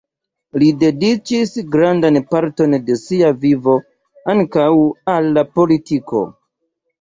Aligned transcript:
Li 0.61 0.67
dediĉis 0.83 1.51
grandan 1.75 2.17
parton 2.31 2.73
de 2.87 2.95
sia 3.01 3.29
vivo 3.45 3.77
ankaŭ 4.35 4.67
al 5.15 5.31
la 5.37 5.45
politiko. 5.61 6.25